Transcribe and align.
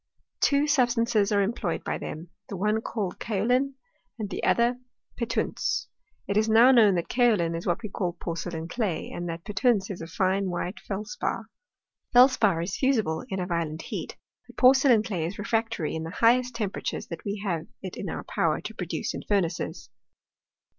Two 0.39 0.65
substances 0.65 1.31
are 1.31 1.43
employed 1.43 1.83
by 1.83 1.99
them, 1.99 2.29
the 2.49 2.57
one 2.57 2.81
called 2.81 3.19
kaolin 3.19 3.75
and 4.17 4.31
the 4.31 4.43
other 4.43 4.79
petunse. 5.15 5.89
It 6.27 6.37
is 6.37 6.49
now 6.49 6.71
known 6.71 6.95
that 6.95 7.07
kaolin 7.07 7.55
is 7.55 7.67
what 7.67 7.83
we 7.83 7.89
call 7.89 8.13
porcelain 8.13 8.67
clay, 8.67 9.11
and 9.11 9.29
that 9.29 9.43
petunse 9.45 9.91
is 9.91 10.01
a 10.01 10.07
fine 10.07 10.49
white 10.49 10.79
felspar. 10.79 11.51
Felspar 12.13 12.63
is 12.63 12.75
fusible 12.77 13.23
in 13.29 13.39
a 13.39 13.45
violent 13.45 13.83
heat, 13.83 14.17
but 14.47 14.57
porcelain 14.57 15.03
clay 15.03 15.23
is 15.23 15.37
refractory 15.37 15.93
in 15.93 16.01
the 16.01 16.09
highest 16.09 16.55
temperatures 16.55 17.05
that 17.09 17.23
we 17.23 17.37
have 17.45 17.67
it 17.83 17.95
in 17.95 18.09
our 18.09 18.23
power 18.23 18.59
to 18.59 18.73
produce 18.73 19.13
in 19.13 19.21
furnaces. 19.27 19.91